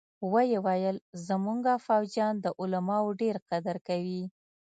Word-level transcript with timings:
ويې 0.33 0.59
ويل 0.65 0.97
زمونګه 1.27 1.73
فوجيان 1.85 2.33
د 2.39 2.45
علماوو 2.61 3.17
ډېر 3.21 3.35
قدر 3.49 3.75
کوي. 3.87 4.23